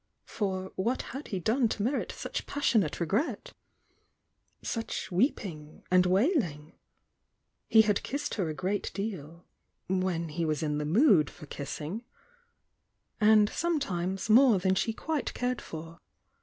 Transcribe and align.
For 0.25 0.71
what 0.75 1.03
had 1.13 1.27
he 1.27 1.39
done 1.39 1.69
to 1.69 1.83
merit 1.83 2.11
such 2.11 2.47
passionate 2.47 2.99
regret?— 2.99 3.53
such 4.63 5.11
weeping 5.11 5.83
and 5.91 6.07
wailing? 6.07 6.73
He 7.69 7.83
had 7.83 8.01
kissed 8.01 8.33
her 8.33 8.49
a 8.49 8.53
great 8.55 8.89
deal 8.95 9.45
(when 9.87 10.29
he 10.29 10.43
was 10.43 10.63
in 10.63 10.79
the 10.79 10.85
mood 10.85 11.29
for 11.29 11.45
kissing), 11.45 12.03
and 13.19 13.47
sometimes 13.47 14.27
more 14.27 14.57
than 14.57 14.73
she 14.73 14.91
quite 14.91 15.35
cared 15.35 15.61
for. 15.61 15.99